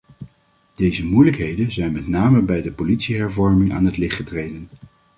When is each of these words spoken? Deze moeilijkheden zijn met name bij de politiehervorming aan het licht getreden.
Deze 0.75 1.05
moeilijkheden 1.07 1.71
zijn 1.71 1.91
met 1.91 2.07
name 2.07 2.41
bij 2.41 2.61
de 2.61 2.71
politiehervorming 2.71 3.73
aan 3.73 3.85
het 3.85 3.97
licht 3.97 4.15
getreden. 4.15 4.67